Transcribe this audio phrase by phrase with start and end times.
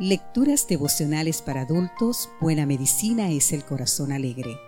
[0.00, 4.58] Lecturas devocionales para adultos, Buena Medicina es el Corazón Alegre.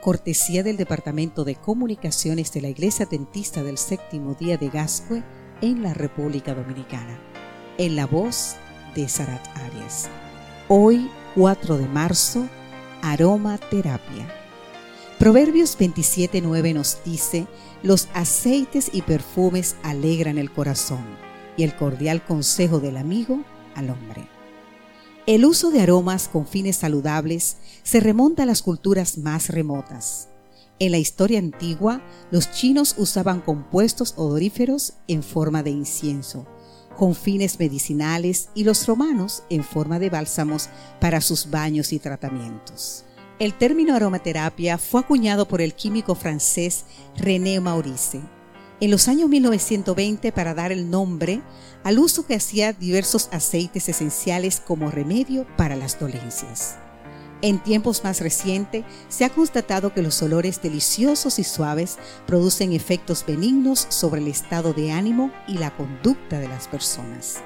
[0.00, 5.22] Cortesía del Departamento de Comunicaciones de la Iglesia Dentista del Séptimo Día de Gascue
[5.60, 7.20] en la República Dominicana.
[7.76, 8.56] En la voz
[8.94, 10.08] de Sarat Arias.
[10.68, 12.48] Hoy, 4 de marzo,
[13.02, 14.34] aromaterapia.
[15.18, 17.46] Proverbios 27.9 nos dice,
[17.82, 21.04] los aceites y perfumes alegran el corazón
[21.58, 23.44] y el cordial consejo del amigo
[23.74, 24.39] al hombre.
[25.26, 30.28] El uso de aromas con fines saludables se remonta a las culturas más remotas.
[30.78, 36.46] En la historia antigua, los chinos usaban compuestos odoríferos en forma de incienso,
[36.96, 40.70] con fines medicinales y los romanos en forma de bálsamos
[41.00, 43.04] para sus baños y tratamientos.
[43.38, 48.22] El término aromaterapia fue acuñado por el químico francés René Maurice
[48.80, 51.42] en los años 1920 para dar el nombre
[51.84, 56.76] al uso que hacía diversos aceites esenciales como remedio para las dolencias.
[57.42, 63.24] En tiempos más recientes se ha constatado que los olores deliciosos y suaves producen efectos
[63.26, 67.40] benignos sobre el estado de ánimo y la conducta de las personas.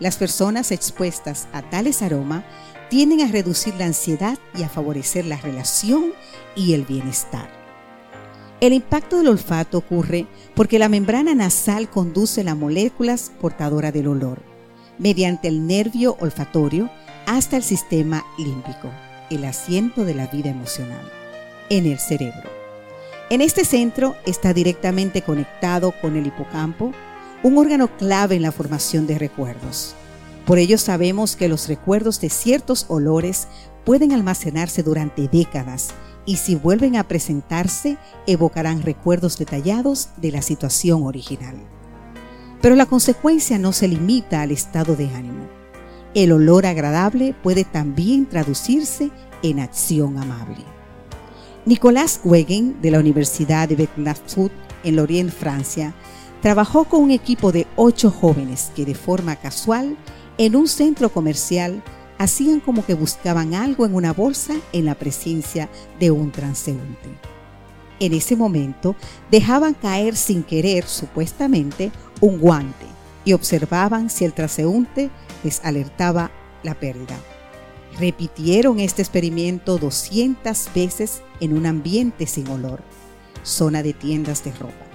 [0.00, 2.44] Las personas expuestas a tales aromas
[2.90, 6.12] tienden a reducir la ansiedad y a favorecer la relación
[6.56, 7.61] y el bienestar.
[8.62, 14.40] El impacto del olfato ocurre porque la membrana nasal conduce las moléculas portadoras del olor
[15.00, 16.88] mediante el nervio olfatorio
[17.26, 18.88] hasta el sistema límbico,
[19.30, 21.10] el asiento de la vida emocional,
[21.70, 22.48] en el cerebro.
[23.30, 26.92] En este centro está directamente conectado con el hipocampo,
[27.42, 29.96] un órgano clave en la formación de recuerdos.
[30.46, 33.48] Por ello sabemos que los recuerdos de ciertos olores
[33.84, 35.94] pueden almacenarse durante décadas
[36.24, 41.56] y si vuelven a presentarse evocarán recuerdos detallados de la situación original.
[42.60, 45.48] Pero la consecuencia no se limita al estado de ánimo.
[46.14, 49.10] El olor agradable puede también traducirse
[49.42, 50.64] en acción amable.
[51.64, 54.52] Nicolas Wegen de la Universidad de Becknafoot
[54.84, 55.94] en Lorient, Francia,
[56.40, 59.96] trabajó con un equipo de ocho jóvenes que de forma casual
[60.38, 61.82] en un centro comercial
[62.22, 65.68] hacían como que buscaban algo en una bolsa en la presencia
[65.98, 67.08] de un transeúnte.
[67.98, 68.94] En ese momento
[69.28, 71.90] dejaban caer sin querer, supuestamente,
[72.20, 72.86] un guante
[73.24, 75.10] y observaban si el transeúnte
[75.42, 76.30] les alertaba
[76.62, 77.18] la pérdida.
[77.98, 82.82] Repitieron este experimento 200 veces en un ambiente sin olor,
[83.42, 84.86] zona de tiendas de ropa,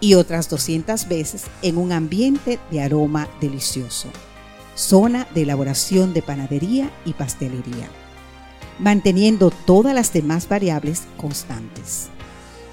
[0.00, 4.08] y otras 200 veces en un ambiente de aroma delicioso
[4.74, 7.88] zona de elaboración de panadería y pastelería,
[8.78, 12.08] manteniendo todas las demás variables constantes.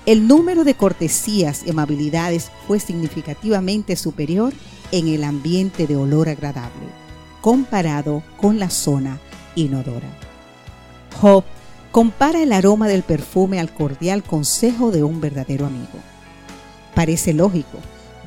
[0.06, 4.52] El número de cortesías y amabilidades fue significativamente superior
[4.92, 6.88] en el ambiente de olor agradable,
[7.42, 9.20] comparado con la zona
[9.56, 10.10] inodora.
[11.20, 11.44] Job
[11.92, 16.00] compara el aroma del perfume al cordial consejo de un verdadero amigo.
[16.96, 17.78] Parece lógico,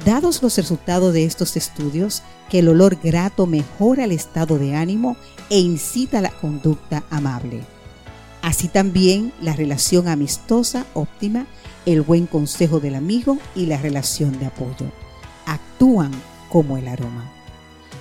[0.05, 5.16] Dados los resultados de estos estudios, que el olor grato mejora el estado de ánimo
[5.50, 7.62] e incita a la conducta amable.
[8.43, 11.47] Así también la relación amistosa óptima,
[11.87, 14.93] el buen consejo del amigo y la relación de apoyo.
[15.47, 16.10] Actúan
[16.50, 17.31] como el aroma.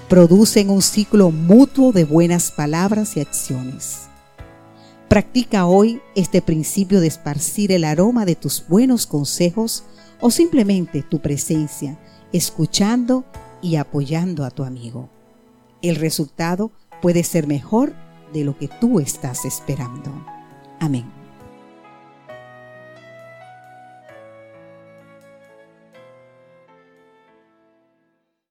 [0.10, 4.08] Producen un ciclo mutuo de buenas palabras y acciones.
[5.08, 9.84] Practica hoy este principio de esparcir el aroma de tus buenos consejos
[10.26, 12.00] o simplemente tu presencia,
[12.32, 13.26] escuchando
[13.62, 15.10] y apoyando a tu amigo.
[15.82, 17.94] El resultado puede ser mejor
[18.32, 20.14] de lo que tú estás esperando.
[20.80, 21.23] Amén.